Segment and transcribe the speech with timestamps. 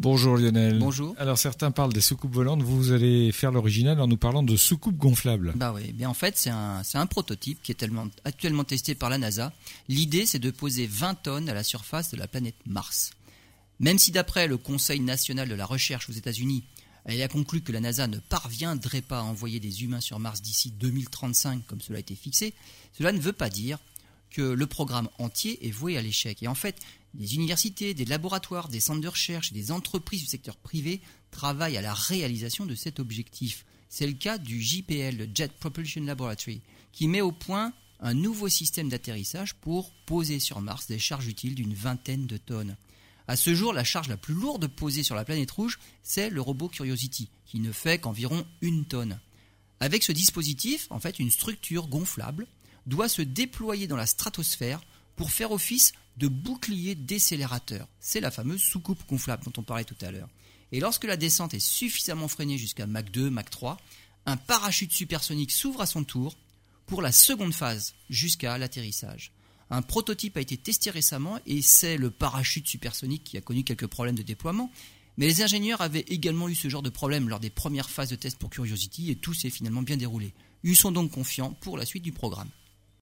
[0.00, 0.78] Bonjour Lionel.
[0.78, 1.16] Bonjour.
[1.18, 4.96] Alors certains parlent des soucoupes volantes, vous allez faire l'original en nous parlant de soucoupes
[4.96, 5.54] gonflables.
[5.56, 9.10] Bah oui, bien en fait c'est un, un prototype qui est tellement, actuellement testé par
[9.10, 9.52] la NASA.
[9.88, 13.10] L'idée c'est de poser 20 tonnes à la surface de la planète Mars.
[13.80, 16.62] Même si d'après le Conseil national de la recherche aux États-Unis,
[17.04, 20.42] elle a conclu que la NASA ne parviendrait pas à envoyer des humains sur Mars
[20.42, 22.54] d'ici 2035 comme cela a été fixé,
[22.96, 23.78] cela ne veut pas dire
[24.30, 26.42] que le programme entier est voué à l'échec.
[26.42, 26.80] Et en fait,
[27.14, 31.00] des universités, des laboratoires, des centres de recherche et des entreprises du secteur privé
[31.30, 33.64] travaillent à la réalisation de cet objectif.
[33.88, 36.60] C'est le cas du JPL, le Jet Propulsion Laboratory,
[36.92, 41.54] qui met au point un nouveau système d'atterrissage pour poser sur Mars des charges utiles
[41.54, 42.76] d'une vingtaine de tonnes.
[43.26, 46.40] À ce jour, la charge la plus lourde posée sur la planète rouge, c'est le
[46.40, 49.20] robot Curiosity, qui ne fait qu'environ une tonne.
[49.80, 52.46] Avec ce dispositif, en fait, une structure gonflable
[52.88, 54.80] doit se déployer dans la stratosphère
[55.16, 57.86] pour faire office de bouclier décélérateur.
[58.00, 60.28] C'est la fameuse soucoupe gonflable dont on parlait tout à l'heure.
[60.72, 63.78] Et lorsque la descente est suffisamment freinée jusqu'à Mach 2, Mach 3,
[64.26, 66.36] un parachute supersonique s'ouvre à son tour
[66.86, 69.32] pour la seconde phase jusqu'à l'atterrissage.
[69.70, 73.86] Un prototype a été testé récemment et c'est le parachute supersonique qui a connu quelques
[73.86, 74.70] problèmes de déploiement.
[75.18, 78.16] Mais les ingénieurs avaient également eu ce genre de problème lors des premières phases de
[78.16, 80.32] test pour Curiosity et tout s'est finalement bien déroulé.
[80.62, 82.48] Ils sont donc confiants pour la suite du programme.